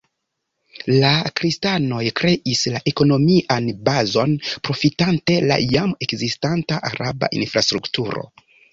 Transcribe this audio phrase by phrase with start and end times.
[1.01, 8.31] La kristanoj kreis la ekonomian bazon profitante la jam ekzistanta araba infrastrukturo.